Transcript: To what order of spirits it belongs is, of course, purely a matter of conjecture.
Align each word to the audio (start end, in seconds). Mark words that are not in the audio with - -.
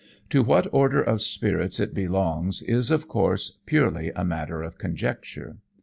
To 0.31 0.41
what 0.41 0.65
order 0.73 0.99
of 0.99 1.21
spirits 1.21 1.79
it 1.79 1.93
belongs 1.93 2.63
is, 2.63 2.89
of 2.89 3.07
course, 3.07 3.59
purely 3.67 4.09
a 4.15 4.25
matter 4.25 4.63
of 4.63 4.79
conjecture. 4.79 5.57